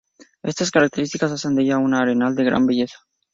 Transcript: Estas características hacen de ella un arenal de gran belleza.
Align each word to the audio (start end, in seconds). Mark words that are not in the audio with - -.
Estas 0.41 0.71
características 0.71 1.31
hacen 1.31 1.53
de 1.53 1.61
ella 1.61 1.77
un 1.77 1.93
arenal 1.93 2.33
de 2.33 2.43
gran 2.43 2.65
belleza. 2.65 2.97